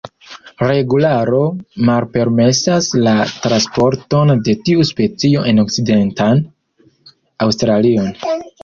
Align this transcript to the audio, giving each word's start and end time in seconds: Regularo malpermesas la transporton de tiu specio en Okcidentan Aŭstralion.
Regularo 0.61 1.41
malpermesas 1.89 2.89
la 3.09 3.15
transporton 3.45 4.35
de 4.49 4.59
tiu 4.71 4.89
specio 4.95 5.47
en 5.53 5.67
Okcidentan 5.67 6.47
Aŭstralion. 7.49 8.15